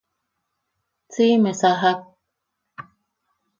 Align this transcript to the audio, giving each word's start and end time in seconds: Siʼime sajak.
Siʼime 1.11 1.51
sajak. 1.59 1.99